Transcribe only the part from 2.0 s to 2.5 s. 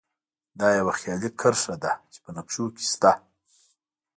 چې په